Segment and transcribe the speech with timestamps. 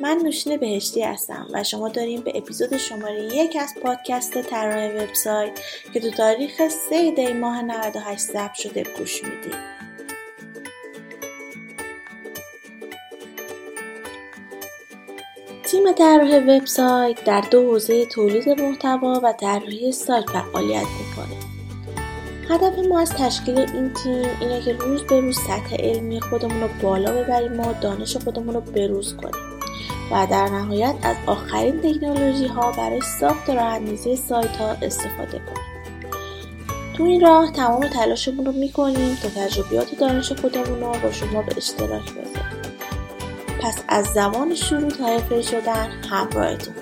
[0.00, 5.60] من نوشین بهشتی هستم و شما داریم به اپیزود شماره یک از پادکست طراح وبسایت
[5.94, 9.78] که تو تاریخ 3 دی ماه 98 ضبط شده گوش می‌دید
[15.64, 21.38] تیم طراح وبسایت در دو حوزه تولید محتوا و طراحی سایت فعالیت می‌کنه.
[22.48, 26.68] هدف ما از تشکیل این تیم اینه که روز به روز سطح علمی خودمون رو
[26.82, 29.57] بالا ببریم و دانش خودمون رو بروز کنیم.
[30.10, 35.68] و در نهایت از آخرین تکنولوژی ها برای ساخت و راهاندازی سایت ها استفاده کنیم.
[36.96, 41.56] تو این راه تمام تلاشمون رو می‌کنیم تا تجربیات دانش خودمون رو با شما به
[41.56, 42.58] اشتراک بذاریم.
[43.62, 46.74] پس از زمان شروع تا شدن همراهتون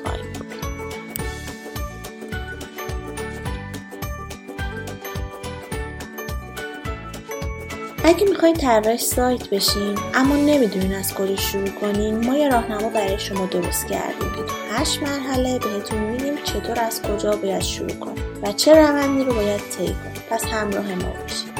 [8.09, 13.19] اگه می‌خواید طراح سایت بشین اما نمی‌دونین از کجا شروع کنین ما یه راهنما برای
[13.19, 14.33] شما درست کردیم.
[14.33, 19.25] که تو هشت مرحله بهتون میگیم چطور از کجا باید شروع کنیم و چه روندی
[19.25, 20.23] رو باید طی کنیم.
[20.31, 21.57] پس همراه ما باشید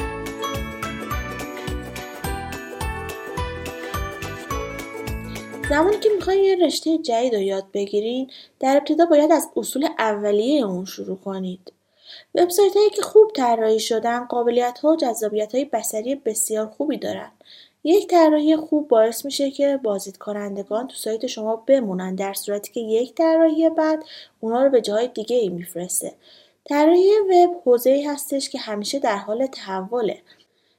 [5.69, 8.29] زمانی که می‌خواین یه رشته جدید رو یاد بگیرین
[8.59, 11.71] در ابتدا باید از اصول اولیه اون شروع کنید.
[12.35, 17.31] وبسایت هایی که خوب طراحی شدن قابلیت ها و جذابیت های بصری بسیار خوبی دارن.
[17.83, 22.79] یک طراحی خوب باعث میشه که بازدید کنندگان تو سایت شما بمونن در صورتی که
[22.79, 24.03] یک طراحی بعد
[24.39, 26.13] اونا رو به جای دیگه ای میفرسته.
[26.65, 30.21] طراحی وب حوزه ای هستش که همیشه در حال تحوله.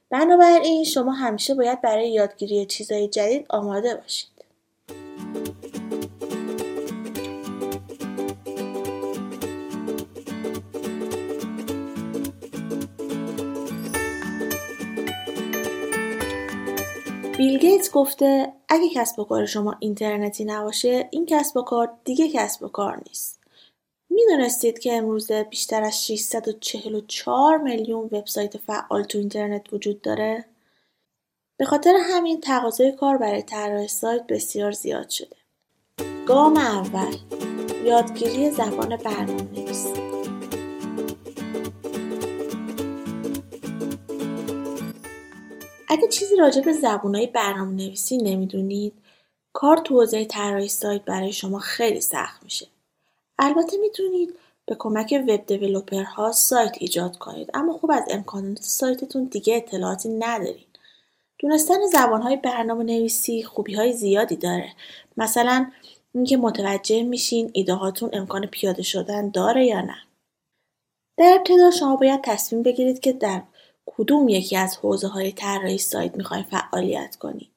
[0.09, 4.29] بنابراین شما همیشه باید برای یادگیری چیزهای جدید آماده باشید.
[17.39, 22.29] بیل گیتس گفته اگه کسب و کار شما اینترنتی نباشه این کسب و کار دیگه
[22.29, 23.39] کسب و کار نیست.
[24.09, 30.45] می‌دونستید که امروزه بیشتر از 644 میلیون وبسایت فعال تو اینترنت وجود داره؟
[31.57, 35.35] به خاطر همین تقاضای کار برای طراح سایت بسیار زیاد شده.
[36.27, 37.15] گام اول
[37.85, 40.08] یادگیری زبان برنامه‌نویسی
[45.89, 48.93] اگه چیزی راجع به زبونهای برنامه نویسی نمی‌دونید
[49.53, 52.67] کار تو حوزه طراحی سایت برای شما خیلی سخت میشه.
[53.39, 54.35] البته می‌تونید
[54.65, 60.65] به کمک وب دیولوپرها سایت ایجاد کنید اما خوب از امکانات سایتتون دیگه اطلاعاتی ندارین.
[61.39, 64.73] دونستن زبانهای برنامه نویسی خوبی های زیادی داره.
[65.17, 65.71] مثلا
[66.13, 69.97] اینکه متوجه میشین ایده هاتون امکان پیاده شدن داره یا نه.
[71.17, 73.41] در ابتدا شما باید تصمیم بگیرید که در
[73.97, 77.51] کدوم یکی از حوزه های طراحی سایت می‌خواین فعالیت کنید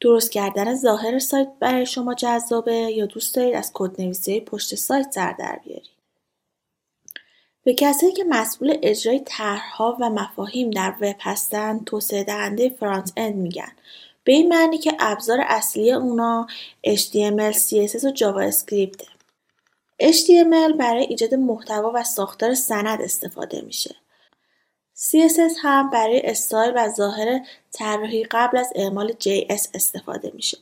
[0.00, 5.32] درست کردن ظاهر سایت برای شما جذابه یا دوست دارید از کدنویسی پشت سایت سر
[5.32, 5.92] در بیارید
[7.64, 13.34] به کسایی که مسئول اجرای طرحها و مفاهیم در وب هستند توسعه دهنده فرانت اند
[13.34, 13.72] میگن
[14.24, 16.46] به این معنی که ابزار اصلی اونا
[16.86, 19.06] HTML, CSS و جاوا اسکریپته.
[20.02, 24.01] HTML برای ایجاد محتوا و ساختار سند استفاده میشه.
[25.02, 27.40] CSS هم برای استایل و ظاهر
[27.72, 30.58] طراحی قبل از اعمال JS استفاده میشه.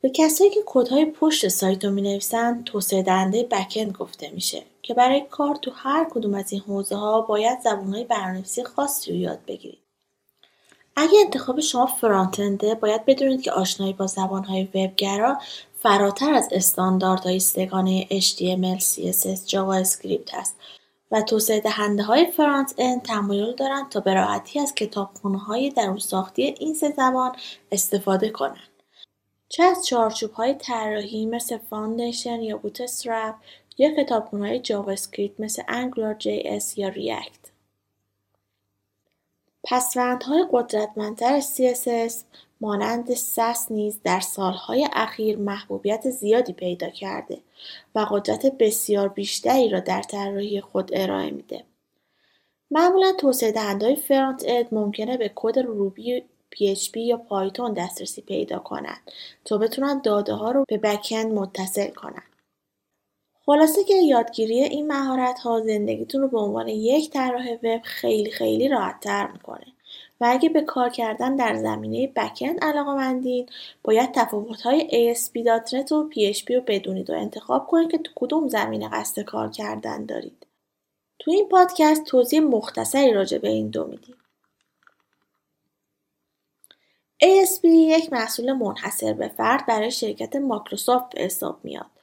[0.00, 5.22] به کسایی که کدهای پشت سایت رو می‌نویسن توسعه دهنده بکند گفته میشه که برای
[5.30, 9.78] کار تو هر کدوم از این حوزه ها باید زبانهای برنامه‌نویسی خاصی رو یاد بگیرید.
[10.96, 15.38] اگه انتخاب شما front-end ه باید بدونید که آشنایی با زبانهای وبگرا
[15.82, 20.56] فراتر از استانداردهای سه‌گانه HTML، CSS، اسکریپت است
[21.10, 26.42] و توسعه دهنده های front-end تمایل دارند تا به راحتی از کتابخونه های درون ساختی
[26.42, 27.32] این سه زبان
[27.72, 28.68] استفاده کنند.
[29.48, 33.34] چه از چارچوب های طراحی مثل Foundation یا Bootstrap
[33.78, 37.38] یا کتابخونه های جاوا اسکریپت مثل AngularJS یا React.
[39.64, 42.14] پسوندهای قدرتمندتر CSS
[42.60, 47.38] مانند سس نیز در سالهای اخیر محبوبیت زیادی پیدا کرده
[47.94, 51.64] و قدرت بسیار بیشتری را در طراحی خود ارائه میده.
[52.70, 56.22] معمولا توسعه دهندهای فرانت اند ممکنه به کد روبی
[56.54, 59.10] PHP یا پایتون دسترسی پیدا کنند
[59.44, 62.22] تا بتونن داده ها رو به بکند متصل کنند.
[63.46, 68.68] خلاصه که یادگیری این مهارت ها زندگیتون رو به عنوان یک طراح وب خیلی خیلی
[68.68, 69.66] راحت تر می‌کنه
[70.20, 73.48] و اگه به کار کردن در زمینه بکند علاقه مندین
[73.82, 78.88] باید تفاوت های ASP.NET و PHP رو بدونید و انتخاب کنید که تو کدوم زمینه
[78.88, 80.46] قصد کار کردن دارید.
[81.18, 84.16] تو این پادکست توضیح مختصری راجع به این دو میدیم.
[87.24, 91.97] ASP یک محصول منحصر به فرد برای شرکت مایکروسافت به حساب میاد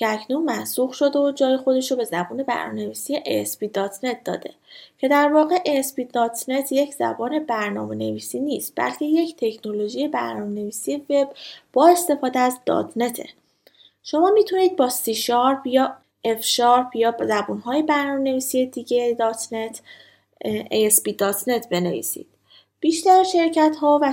[0.00, 4.50] که اکنون منسوخ شده و جای خودش رو به زبان برنامه‌نویسی ASP.NET داده.
[4.98, 11.28] که در واقع ASP.NET یک زبان برنامه نویسی نیست بلکه یک تکنولوژی برنامه نویسی وب
[11.72, 12.58] با استفاده از
[12.98, 13.28] .NET
[14.02, 19.16] شما می‌تونید با C Sharp یا F Sharp یا زبانهای برنامه نویسی دیگه
[19.50, 19.76] .NET
[20.72, 22.26] ASP.NET بنویسید.
[22.80, 23.24] بیشتر
[23.80, 24.12] ها و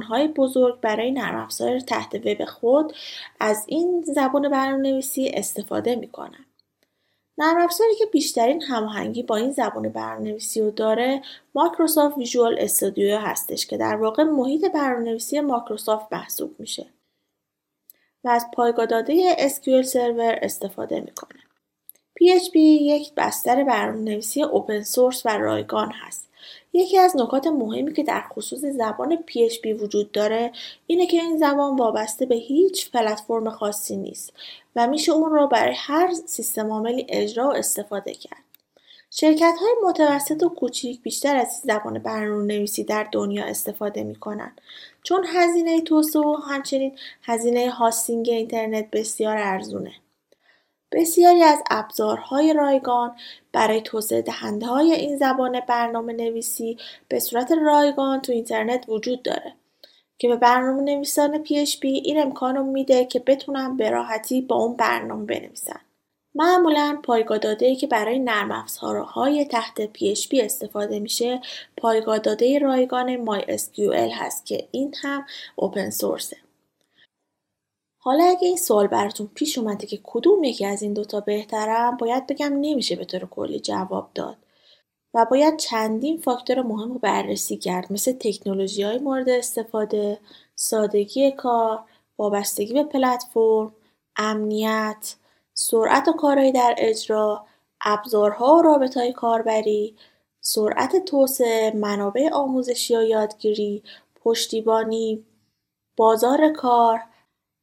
[0.00, 2.92] های بزرگ برای نرم افزار تحت وب خود
[3.40, 6.46] از این زبان برنامه‌نویسی استفاده می‌کنن.
[7.38, 11.22] نرم افزاری که بیشترین هماهنگی با این زبان برنامه‌نویسی رو داره
[11.54, 16.86] مایکروسافت ویژوال استودیو هستش که در واقع محیط برنامه‌نویسی مایکروسافت محسوب میشه
[18.24, 21.40] و از پایگاه داده SQL سرور استفاده می‌کنه.
[22.20, 26.25] PHP یک بستر برنامه‌نویسی اوپن سورس و رایگان هست
[26.76, 30.52] یکی از نکات مهمی که در خصوص زبان PHP وجود داره
[30.86, 34.32] اینه که این زبان وابسته به هیچ پلتفرم خاصی نیست
[34.76, 38.42] و میشه اون رو برای هر سیستم عاملی اجرا و استفاده کرد.
[39.10, 44.52] شرکت های متوسط و کوچیک بیشتر از زبان برنامه نویسی در دنیا استفاده می‌کنن
[45.02, 49.92] چون هزینه توسعه و همچنین هزینه هاستینگ اینترنت بسیار ارزونه.
[50.92, 53.16] بسیاری از ابزارهای رایگان
[53.52, 56.78] برای توسعه دهنده های این زبان برنامه نویسی
[57.08, 59.54] به صورت رایگان تو اینترنت وجود داره
[60.18, 64.76] که به برنامه نویسان PHP این امکان رو میده که بتونن به راحتی با اون
[64.76, 65.80] برنامه بنویسن.
[66.34, 71.40] معمولا پایگاه داده که برای نرم افزارهای تحت PHP استفاده میشه
[71.76, 76.36] پایگاه داده رایگان MySQL هست که این هم اوپن سورسه.
[78.06, 82.26] حالا اگه این سوال براتون پیش اومده که کدوم یکی از این دوتا بهترم باید
[82.26, 84.36] بگم نمیشه به طور کلی جواب داد.
[85.14, 90.18] و باید چندین فاکتور مهم رو بررسی کرد مثل تکنولوژی های مورد استفاده،
[90.54, 91.84] سادگی کار،
[92.18, 93.72] وابستگی به پلتفرم،
[94.16, 95.16] امنیت،
[95.54, 97.46] سرعت و کارهایی در اجرا،
[97.80, 99.96] ابزارها و رابط های کاربری،
[100.40, 103.82] سرعت توسعه، منابع آموزشی و یادگیری،
[104.24, 105.24] پشتیبانی،
[105.96, 107.00] بازار کار،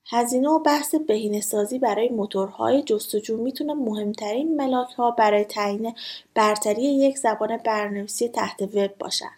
[0.10, 4.62] هزینه و بحث بهینه‌سازی برای موتورهای جستجو می‌تونه مهمترین
[4.98, 5.96] ها برای تعیین
[6.34, 9.32] برتری یک زبان برنامه‌نویسی تحت وب باشن.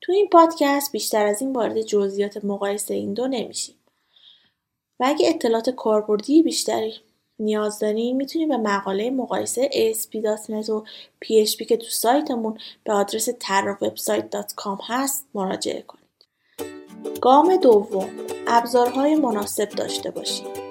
[0.00, 3.74] تو این پادکست بیشتر از این وارد جزئیات مقایسه این دو نمیشیم.
[5.00, 6.94] و اگه اطلاعات کاربردی بیشتری
[7.38, 10.84] نیاز دارین می‌تونید به مقاله مقایسه ASP.NET و
[11.24, 16.05] PHP که تو سایتمون به آدرس terrawebsite.com هست مراجعه کنید.
[17.20, 18.08] گام دوم
[18.46, 20.66] ابزارهای مناسب داشته باشید.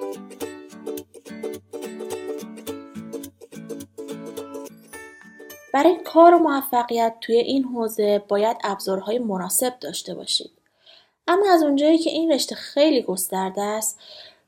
[5.74, 10.52] برای کار و موفقیت توی این حوزه باید ابزارهای مناسب داشته باشید.
[11.28, 14.00] اما از اونجایی که این رشته خیلی گسترده است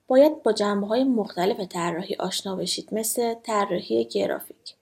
[0.08, 4.76] باید با جنبه های مختلف طراحی آشنا بشید مثل طراحی گرافیک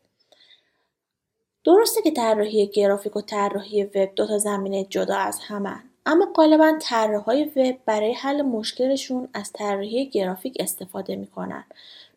[1.64, 6.78] درسته که طراحی گرافیک و طراحی وب دو تا زمینه جدا از همن اما غالبا
[6.82, 11.66] طراحهای وب برای حل مشکلشون از طراحی گرافیک استفاده می‌کنن.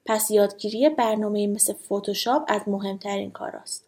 [0.06, 3.84] پس یادگیری برنامه مثل فتوشاپ از مهمترین کاراست.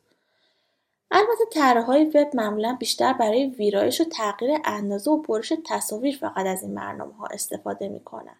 [1.10, 6.62] البته طراحهای وب معمولا بیشتر برای ویرایش و تغییر اندازه و برش تصاویر فقط از
[6.62, 8.36] این برنامه ها استفاده می‌کنن.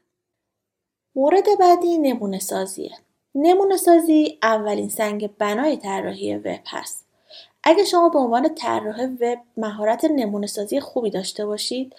[1.14, 2.96] مورد بعدی نمونه سازیه
[3.34, 7.09] نمونه سازی اولین سنگ بنای طراحی وب هست.
[7.62, 11.94] اگه شما به عنوان طراح وب مهارت نمونه سازی خوبی داشته باشید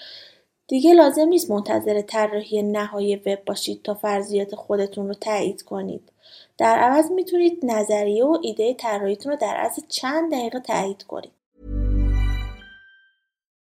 [0.67, 6.11] دیگه لازم نیست منتظر طراحی نهایی وب باشید تا فرضیات خودتون رو تایید کنید.
[6.57, 11.31] در عوض می‌تونید نظریه و ایده طراحیتون رو در عرض چند دقیقه تایید کنید.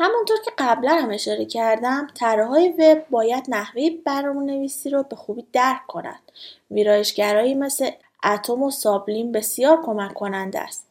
[0.00, 5.46] همونطور که قبلا هم اشاره کردم طراحهای وب باید نحوه برنامه نویسی رو به خوبی
[5.52, 6.32] درک کنند.
[6.70, 7.90] ویرایشگرایی مثل
[8.24, 10.86] اتم و سابلیم بسیار کمک کننده است.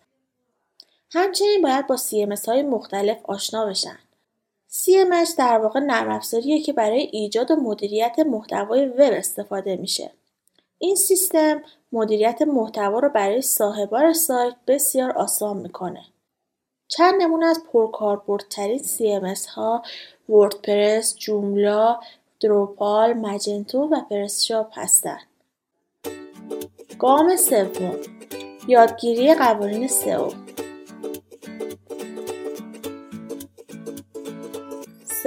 [1.12, 4.00] همچنین باید با CMS های مختلف آشنا بشن.
[4.72, 10.12] CMS در واقع نرم افزاریه که برای ایجاد و مدیریت محتوای وب استفاده میشه.
[10.78, 11.62] این سیستم
[11.92, 16.06] مدیریت محتوا رو برای صاحبان سایت بسیار آسان می‌کنه.
[16.89, 19.84] چند نمونه از پرکاربردترین CMS ها
[20.29, 22.00] وردپرس، جوملا،
[22.39, 25.27] دروپال، مجنتو و پرسشاپ هستند.
[27.00, 27.96] گام سوم
[28.67, 30.29] یادگیری قوانین سئو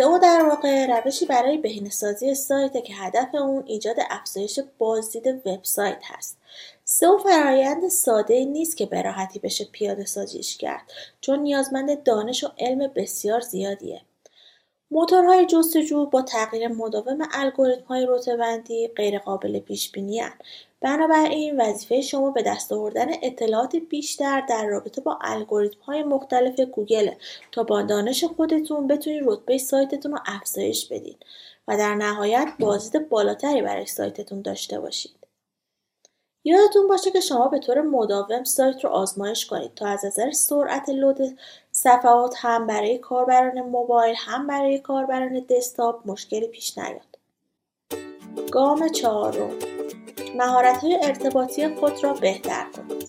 [0.03, 6.39] سئو در واقع روشی برای بهینه‌سازی سایته که هدف اون ایجاد افزایش بازدید وبسایت هست.
[6.85, 12.49] سئو فرایند ساده نیست که به راحتی بشه پیاده سازیش کرد چون نیازمند دانش و
[12.59, 14.03] علم بسیار زیادیه.
[14.93, 20.23] موتورهای جستجو با تغییر مداوم الگوریتم‌های رتبه‌بندی غیرقابل پیش‌بینی
[20.81, 27.11] بنابراین وظیفه شما به دست آوردن اطلاعات بیشتر در رابطه با الگوریتم‌های مختلف گوگل
[27.53, 31.17] تا با دانش خودتون بتونید رتبه سایتتون رو افزایش بدین
[31.69, 35.22] و در نهایت بازدید بالاتری برای سایتتون داشته باشید.
[36.45, 40.89] یادتون باشه که شما به طور مداوم سایت رو آزمایش کنید تا از نظر سرعت
[40.89, 41.39] لود
[41.73, 47.19] صفحات هم برای کاربران موبایل هم برای کاربران دسکتاپ مشکلی پیش نیاد.
[48.51, 49.51] گام چهارم
[50.37, 53.09] مهارت‌های ارتباطی خود را بهتر کنید.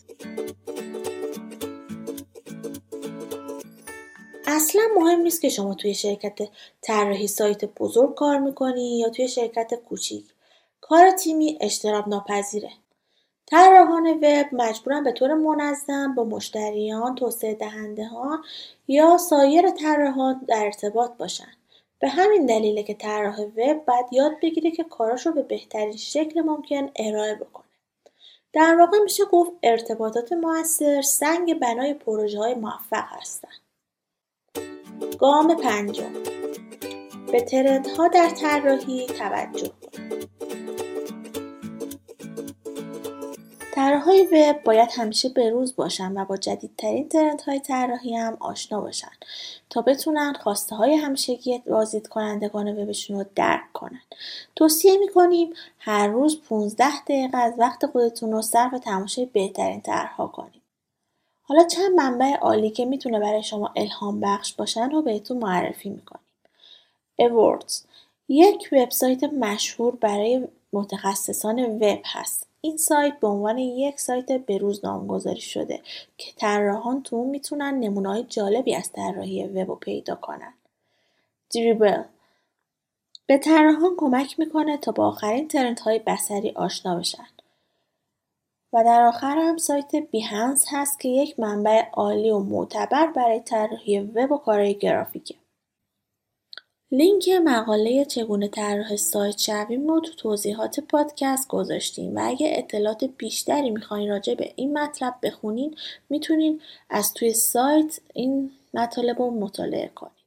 [4.48, 6.40] اصلا مهم نیست که شما توی شرکت
[6.82, 10.26] طراحی سایت بزرگ کار می‌کنی یا توی شرکت کوچیک.
[10.82, 12.70] کار تیمی اجتناب ناپذیره.
[13.46, 18.44] طراحان وب مجبورن به طور منظم با مشتریان، توسعه دهندهان
[18.88, 21.54] یا سایر طراحان در ارتباط باشن.
[22.00, 26.42] به همین دلیله که طراح وب باید یاد بگیره که کاراش رو به بهترین شکل
[26.42, 27.66] ممکن ارائه بکنه.
[28.54, 33.50] در واقع میشه گفت ارتباطات موثر سنگ بنای پروژه های موفق هستن.
[35.20, 36.14] گام پنجم
[37.32, 40.43] به ترندها در طراحی توجه کنید.
[43.76, 49.12] طراحهای وب باید همیشه بروز باشن و با جدیدترین ترندهای طراحی هم آشنا باشن
[49.70, 54.02] تا بتونن خواسته های همیشگی بازدید کنندگان وبشون رو درک کنن.
[54.56, 60.62] توصیه می‌کنیم هر روز 15 دقیقه از وقت خودتون رو صرف تماشای بهترین طرحها کنید.
[61.42, 66.26] حالا چند منبع عالی که می‌تونه برای شما الهام بخش باشن رو بهتون معرفی می‌کنیم.
[67.22, 67.74] Awards
[68.28, 72.53] یک وبسایت مشهور برای متخصصان وب هست.
[72.66, 75.82] این سایت به عنوان یک سایت بروز نامگذاری شده
[76.18, 80.54] که طراحان تو اون می‌تونن نمونه‌های جالبی از طراحی وب رو پیدا کنن.
[81.56, 82.04] دریبل
[83.26, 87.28] به طراحان کمک می‌کنه تا با آخرین ترندهای بصری آشنا بشن.
[88.74, 94.00] و در آخر هم سایت بیهنس هست که یک منبع عالی و معتبر برای طراحی
[94.00, 95.36] وب و کارهای گرافیکه.
[96.94, 103.70] لینک مقاله چگونه طراح سایت شویم رو تو توضیحات پادکست گذاشتیم و اگه اطلاعات بیشتری
[103.70, 105.76] می‌خواین راجع به این مطلب بخونین
[106.10, 110.24] می‌تونین از توی سایت این مطالب رو مطالعه کنین.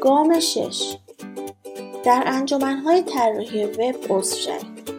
[0.00, 0.96] گام شش
[2.04, 4.92] در انجمنهای طراحی وب عضو شوید.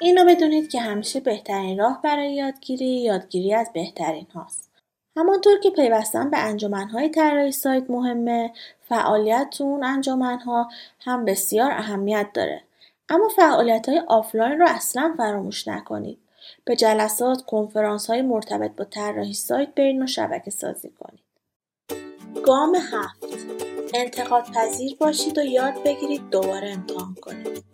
[0.00, 4.73] اینو بدونید که همیشه بهترین راه برای یادگیری یادگیری از بهترین هاست.
[5.16, 8.52] همانطور که پیوستن به انجمنهای طراحی سایت مهمه
[8.88, 10.68] فعالیت تو اون انجمنها
[11.00, 12.62] هم بسیار اهمیت داره.
[13.08, 16.18] اما فعالیت های آفلاین رو اصلا فراموش نکنید.
[16.64, 21.24] به جلسات کنفرانس های مرتبط با طراحی سایت برین و شبکه سازی کنید.
[22.46, 23.24] گام هفت.
[23.94, 27.64] انتقاد پذیر باشید و یاد بگیرید دوباره امتحان کنید.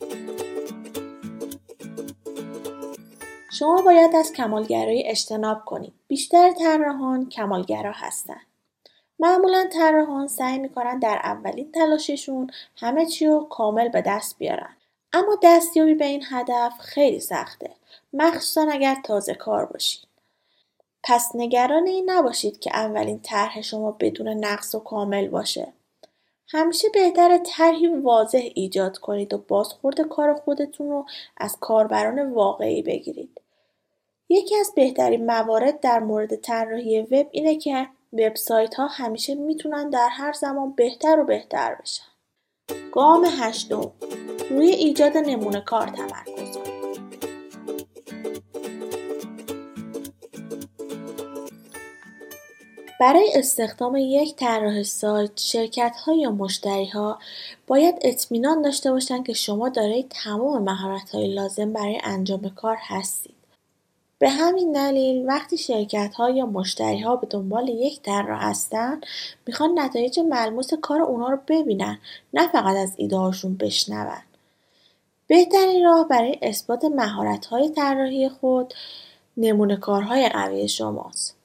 [3.52, 5.99] شما باید از کمالگرایی اجتناب کنید.
[6.10, 8.46] بیشتر طراحان کمالگرا هستند.
[9.18, 14.76] معمولا طراحان سعی می‌کنن در اولین تلاششون همه چی رو کامل به دست بیارن.
[15.12, 17.70] اما دستیابی به این هدف خیلی سخته.
[18.12, 20.06] مخصوصا اگر تازه کار باشید.
[21.02, 25.72] پس نگران این نباشید که اولین طرح شما بدون نقص و کامل باشه.
[26.48, 33.40] همیشه بهتره طرحی واضح ایجاد کنید و بازخورد کار خودتون رو از کاربران واقعی بگیرید.
[34.32, 40.08] یکی از بهترین موارد در مورد طراحی وب اینه که وبسایت ها همیشه می‌تونن در
[40.08, 42.04] هر زمان بهتر و بهتر بشن.
[42.92, 43.92] گام هشتم
[44.50, 46.80] روی ایجاد نمونه کار تمرکز کنید.
[53.00, 57.18] برای استخدام یک طراح سایت شرکت ها یا مشتری ها
[57.66, 63.39] باید اطمینان داشته باشند که شما دارای تمام مهارت های لازم برای انجام کار هستید.
[64.20, 69.00] به همین دلیل وقتی شرکت ها یا مشتری ها به دنبال یک طراح هستن
[69.46, 71.98] می‌خوان نتایج ملموس کار اونا رو ببینن
[72.34, 74.22] نه فقط از ایده هاشون بشنون.
[75.26, 78.74] بهترین راه برای اثبات مهارت های طراحی خود
[79.36, 81.36] نمونه کارهای قوی شماست.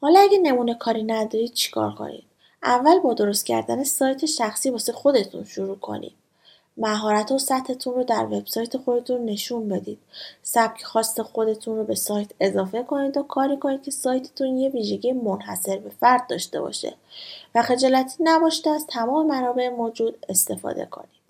[0.00, 2.24] حالا اگه نمونه کاری ندارید چیکار کنید؟
[2.62, 6.23] اول با درست کردن سایت شخصی واسه خودتون شروع کنید.
[6.76, 9.98] مهارت و سطحتون رو در وبسایت خودتون نشون بدید.
[10.42, 15.12] سبک خواست خودتون رو به سایت اضافه کنید و کاری کنید که سایتتون یه ویژگی
[15.12, 16.94] منحصر به فرد داشته باشه
[17.54, 21.24] و خجالتی نباشته از تمام منابع موجود استفاده کنید.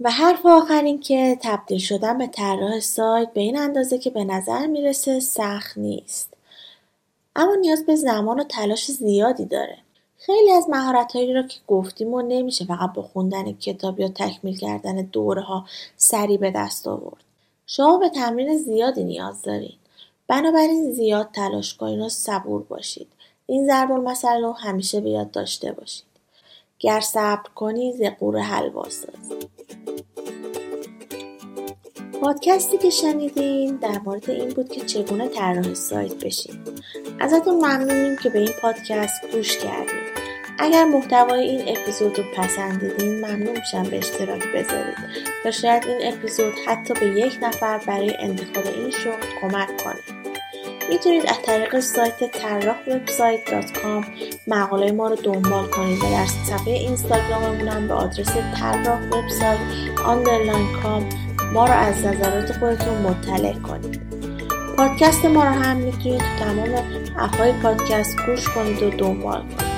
[0.00, 4.24] و حرف آخر این که تبدیل شدن به طراح سایت به این اندازه که به
[4.24, 6.34] نظر می‌رسه سخت نیست.
[7.36, 9.78] اما نیاز به زمان و تلاش زیادی داره.
[10.26, 14.96] خیلی از مهارتهایی را که گفتیم و نمیشه فقط با خوندن کتاب یا تکمیل کردن
[14.96, 15.64] دوره ها
[15.96, 17.24] سریع به دست آورد.
[17.66, 19.74] شما به تمرین زیادی نیاز دارین.
[20.28, 23.08] بنابراین زیاد تلاش کنید و صبور باشید.
[23.46, 26.04] این ضرب المثل رو همیشه به یاد داشته باشید.
[26.78, 28.84] گر صبر کنی ز قور حلوا
[32.20, 36.54] پادکستی که شنیدین در مورد این بود که چگونه طراح سایت بشین
[37.20, 40.01] ازتون ممنونیم که به این پادکست گوش کردید
[40.62, 44.96] اگر محتوای این اپیزود رو پسندیدین ممنون میشم به اشتراک بذارید.
[45.44, 50.00] تا شاید این اپیزود حتی به یک نفر برای انتخاب این شغل کمک کنه.
[50.88, 53.40] می‌تونید از طریق سایت طراح وبسایت
[54.46, 59.58] مقاله ما رو دنبال کنید و در صفحه اینستاگراممون به آدرس طراح وبسایت
[60.06, 61.08] underline com
[61.52, 64.00] ما رو از نظرات خودتون مطلع کنید.
[64.76, 66.68] پادکست ما رو هم می‌تونید تو تمام
[67.18, 69.71] اپهای پادکست گوش کنید و دنبال کنید.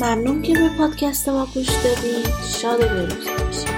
[0.00, 3.77] ممنون که به پادکست ما گوش دادید شاد و بروز باشید